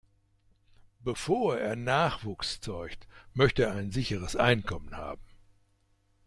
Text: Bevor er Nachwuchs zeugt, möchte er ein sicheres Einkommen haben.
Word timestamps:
Bevor 1.01 1.59
er 1.59 1.75
Nachwuchs 1.75 2.59
zeugt, 2.59 3.07
möchte 3.35 3.65
er 3.65 3.73
ein 3.73 3.91
sicheres 3.91 4.35
Einkommen 4.35 4.97
haben. 4.97 5.21